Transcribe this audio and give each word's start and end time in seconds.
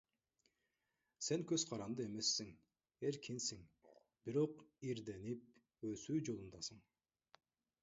Сен 1.27 1.43
көз 1.51 1.65
каранды 1.71 2.07
эмессиң, 2.09 2.49
эркинсиң, 3.11 3.63
бирок 4.29 4.67
ирденип, 4.95 5.47
өсүү 5.93 6.21
жолундасың. 6.31 6.85